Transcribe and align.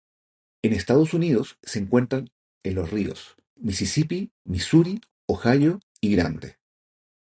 En 0.63 0.73
Estados 0.73 1.13
Unidos 1.13 1.59
se 1.61 1.77
encuentra 1.77 2.25
en 2.63 2.73
los 2.73 2.89
ríos: 2.89 3.35
Misisipi, 3.55 4.31
Misuri, 4.45 4.99
Ohio 5.27 5.79
y 5.99 6.15
Grande. 6.15 6.57